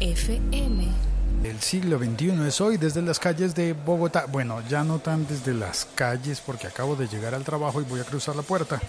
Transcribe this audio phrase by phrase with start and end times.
[0.00, 0.88] FM.
[1.44, 4.26] El siglo XXI es hoy desde las calles de Bogotá.
[4.26, 8.00] Bueno, ya no tan desde las calles porque acabo de llegar al trabajo y voy
[8.00, 8.80] a cruzar la puerta.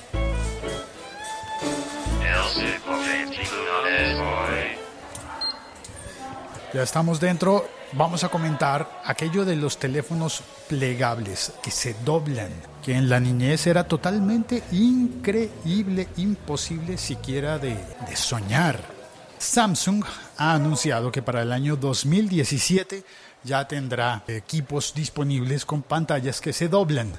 [6.73, 7.67] Ya estamos dentro.
[7.93, 12.51] Vamos a comentar aquello de los teléfonos plegables que se doblan,
[12.83, 17.75] que en la niñez era totalmente increíble, imposible siquiera de,
[18.07, 18.96] de soñar.
[19.39, 20.03] Samsung
[20.37, 23.03] ha anunciado que para el año 2017
[23.43, 27.11] ya tendrá equipos disponibles con pantallas que se doblan.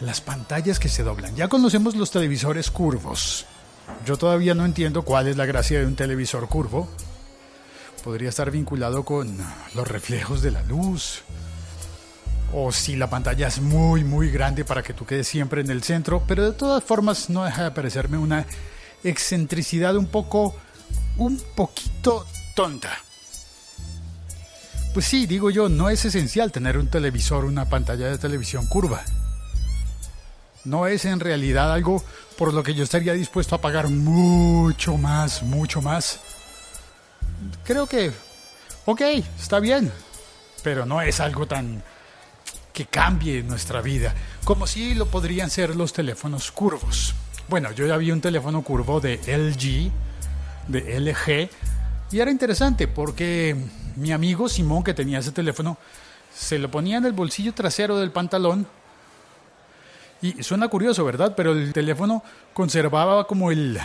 [0.00, 1.34] Las pantallas que se doblan.
[1.34, 3.46] Ya conocemos los televisores curvos.
[4.06, 6.88] Yo todavía no entiendo cuál es la gracia de un televisor curvo.
[8.04, 9.36] Podría estar vinculado con
[9.74, 11.22] los reflejos de la luz.
[12.52, 15.82] O si la pantalla es muy, muy grande para que tú quedes siempre en el
[15.82, 16.22] centro.
[16.26, 18.46] Pero de todas formas no deja de parecerme una
[19.04, 20.54] excentricidad un poco,
[21.18, 22.96] un poquito tonta.
[24.94, 29.02] Pues sí, digo yo, no es esencial tener un televisor, una pantalla de televisión curva.
[30.64, 32.02] No es en realidad algo
[32.36, 36.20] por lo que yo estaría dispuesto a pagar mucho más, mucho más.
[37.64, 38.12] Creo que,
[38.86, 39.00] ok,
[39.38, 39.92] está bien,
[40.62, 41.82] pero no es algo tan
[42.72, 47.14] que cambie nuestra vida, como si lo podrían ser los teléfonos curvos.
[47.48, 49.90] Bueno, yo ya vi un teléfono curvo de LG,
[50.68, 51.50] de LG,
[52.10, 53.56] y era interesante porque
[53.96, 55.76] mi amigo Simón, que tenía ese teléfono,
[56.34, 58.66] se lo ponía en el bolsillo trasero del pantalón
[60.22, 61.34] y suena curioso, ¿verdad?
[61.36, 63.78] Pero el teléfono conservaba como el,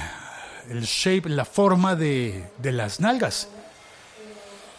[0.69, 3.47] el shape, la forma de, de las nalgas.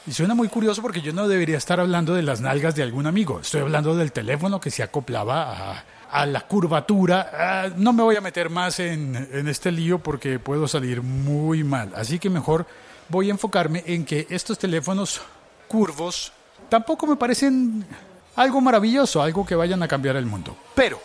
[0.07, 3.07] Y suena muy curioso porque yo no debería estar hablando de las nalgas de algún
[3.07, 3.41] amigo.
[3.41, 7.31] Estoy hablando del teléfono que se acoplaba a, la curvatura.
[7.33, 11.93] Ah, no me voy a meter más en este lío porque puedo salir muy mal.
[11.97, 12.67] Así que mejor
[13.09, 15.21] voy a enfocarme en que estos teléfonos
[15.69, 16.33] curvos
[16.69, 17.85] tampoco me parecen
[18.37, 20.57] algo maravilloso, algo que vayan a cambiar el mundo.
[20.75, 21.01] Pero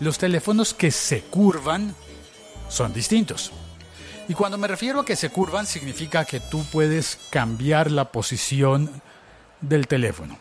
[0.00, 1.94] los teléfonos que se curvan
[2.68, 3.52] son distintos.
[4.28, 8.90] Y cuando me refiero a que se curvan significa que tú puedes cambiar la posición
[9.60, 10.38] del teléfono.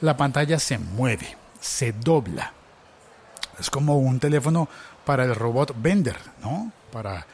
[0.00, 2.52] La pantalla se mueve, se dobla.
[3.58, 4.68] Es como un teléfono
[5.04, 6.72] para el robot Bender, ¿no?
[6.90, 7.26] Para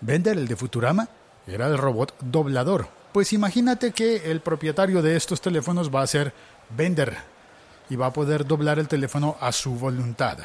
[0.00, 1.08] Bender, el de Futurama,
[1.46, 2.88] era el robot doblador.
[3.12, 6.32] Pues imagínate que el propietario de estos teléfonos va a ser
[6.70, 7.16] Bender
[7.88, 10.38] y va a poder doblar el teléfono a su voluntad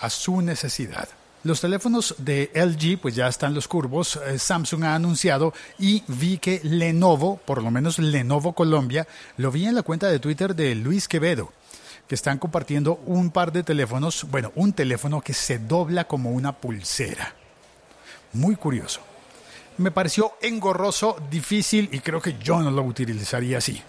[0.00, 1.08] a su necesidad.
[1.46, 6.38] Los teléfonos de LG pues ya están los curvos, eh, Samsung ha anunciado y vi
[6.38, 10.74] que Lenovo, por lo menos Lenovo Colombia, lo vi en la cuenta de Twitter de
[10.74, 11.52] Luis Quevedo,
[12.08, 16.50] que están compartiendo un par de teléfonos, bueno, un teléfono que se dobla como una
[16.50, 17.32] pulsera.
[18.32, 19.00] Muy curioso.
[19.78, 23.80] Me pareció engorroso, difícil y creo que yo no lo utilizaría así.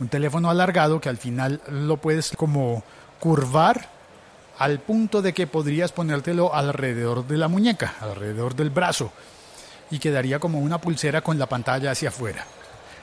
[0.00, 2.84] Un teléfono alargado que al final lo puedes como
[3.20, 3.99] curvar
[4.60, 9.10] al punto de que podrías ponértelo alrededor de la muñeca, alrededor del brazo,
[9.90, 12.44] y quedaría como una pulsera con la pantalla hacia afuera.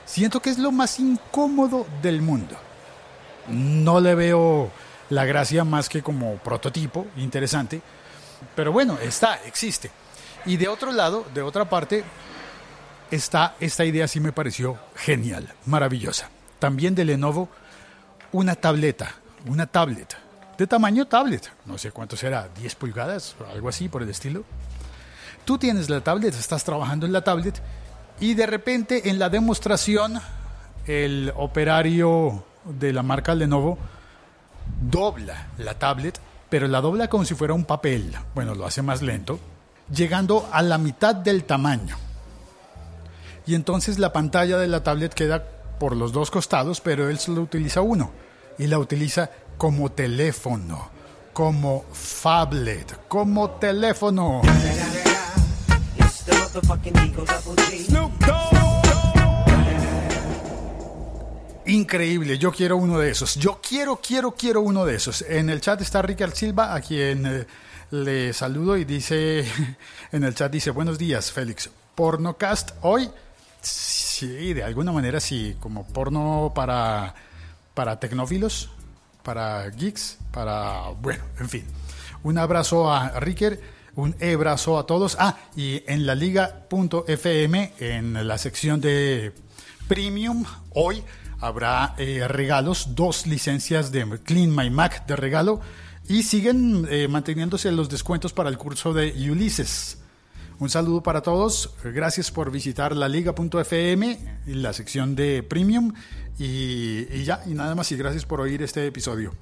[0.06, 2.56] Siento que es lo más incómodo del mundo.
[3.48, 4.70] No le veo
[5.10, 7.82] la gracia más que como prototipo, interesante,
[8.54, 9.90] pero bueno, está, existe.
[10.46, 12.04] Y de otro lado, de otra parte,
[13.10, 16.30] está esta idea sí me pareció genial, maravillosa.
[16.60, 17.48] También de Lenovo,
[18.30, 20.27] una tableta, una tablet
[20.58, 21.50] de tamaño tablet.
[21.64, 24.44] No sé cuánto será, 10 pulgadas, algo así por el estilo.
[25.44, 27.62] Tú tienes la tablet, estás trabajando en la tablet
[28.20, 30.20] y de repente en la demostración
[30.86, 33.78] el operario de la marca Lenovo
[34.82, 36.20] dobla la tablet,
[36.50, 38.14] pero la dobla como si fuera un papel.
[38.34, 39.38] Bueno, lo hace más lento,
[39.94, 41.96] llegando a la mitad del tamaño.
[43.46, 45.42] Y entonces la pantalla de la tablet queda
[45.78, 48.10] por los dos costados, pero él solo utiliza uno
[48.58, 50.88] y la utiliza como teléfono,
[51.32, 54.40] como phablet, como teléfono.
[61.66, 63.34] Increíble, yo quiero uno de esos.
[63.34, 65.22] Yo quiero, quiero, quiero uno de esos.
[65.22, 67.46] En el chat está Ricardo Silva, a quien eh,
[67.90, 69.44] le saludo y dice,
[70.12, 71.68] en el chat dice, buenos días, Félix.
[71.96, 73.10] Pornocast hoy,
[73.60, 77.12] sí, de alguna manera sí, como porno para,
[77.74, 78.70] para tecnófilos,
[79.22, 81.64] para geeks, para, bueno, en fin.
[82.22, 83.60] Un abrazo a Ricker,
[83.94, 85.16] un abrazo a todos.
[85.18, 89.32] Ah, y en la liga.fm, en la sección de
[89.86, 90.44] Premium,
[90.74, 91.02] hoy
[91.40, 95.60] habrá eh, regalos, dos licencias de Clean My Mac de regalo
[96.08, 99.98] y siguen eh, manteniéndose los descuentos para el curso de Ulises.
[100.60, 101.74] Un saludo para todos.
[101.84, 105.92] Gracias por visitar la liga.fm, la sección de Premium.
[106.38, 107.92] Y, ya, y nada más.
[107.92, 109.32] Y gracias por oír este episodio.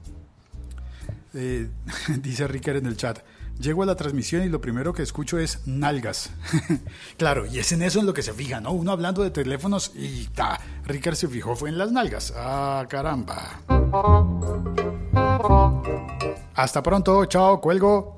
[1.32, 1.68] Eh,
[2.20, 3.20] dice Ricker en el chat.
[3.58, 6.30] Llego a la transmisión y lo primero que escucho es nalgas.
[7.16, 8.72] claro, y es en eso en lo que se fija, ¿no?
[8.72, 12.34] Uno hablando de teléfonos y ta, Ricker se fijó fue en las nalgas.
[12.36, 13.62] Ah, caramba.
[16.54, 18.14] Hasta pronto, chao, cuelgo.